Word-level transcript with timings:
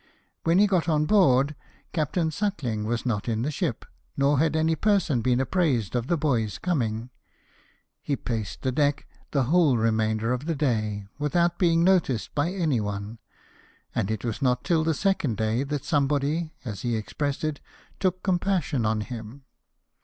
When 0.45 0.57
he 0.57 0.65
got 0.65 0.89
on 0.89 1.05
board 1.05 1.53
Captain 1.93 2.31
Suckling 2.31 2.85
was 2.85 3.05
not 3.05 3.29
in 3.29 3.43
the 3.43 3.51
ship, 3.51 3.85
nor 4.17 4.39
had 4.39 4.55
any 4.55 4.75
person 4.75 5.21
been 5.21 5.39
apprised 5.39 5.95
of 5.95 6.07
the 6.07 6.17
boy's 6.17 6.57
coming. 6.57 7.11
He 8.01 8.15
paced 8.15 8.63
the 8.63 8.71
deck 8.71 9.07
the 9.29 9.43
whole 9.43 9.77
remainder 9.77 10.33
of 10.33 10.45
the 10.47 10.55
day, 10.55 11.05
without 11.19 11.59
being 11.59 11.83
noticed 11.83 12.33
by 12.33 12.49
any 12.51 12.79
one; 12.81 13.19
and 13.93 14.09
it 14.09 14.25
was 14.25 14.41
not 14.41 14.63
till 14.63 14.83
the 14.83 14.95
second 14.95 15.37
day 15.37 15.61
that 15.65 15.85
some 15.85 16.07
body, 16.07 16.55
as 16.65 16.81
he 16.81 16.95
expressed 16.95 17.43
it," 17.43 17.59
took 17.99 18.23
compassion 18.23 18.87
on 18.87 19.01
him." 19.01 19.43